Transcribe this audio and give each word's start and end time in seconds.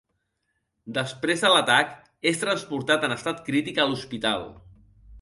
Després 0.97 1.43
de 1.43 1.51
l'atac, 1.57 1.93
és 2.33 2.41
transportat 2.47 3.09
en 3.09 3.17
estat 3.19 3.47
crític 3.51 3.81
a 3.85 3.89
l'hospital. 3.93 4.53